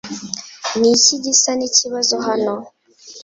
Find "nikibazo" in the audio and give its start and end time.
1.55-2.15